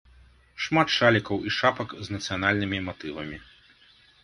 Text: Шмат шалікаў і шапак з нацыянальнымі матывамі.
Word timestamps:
Шмат 0.67 0.93
шалікаў 0.93 1.37
і 1.51 1.53
шапак 1.57 1.95
з 2.09 2.17
нацыянальнымі 2.17 2.83
матывамі. 2.91 3.37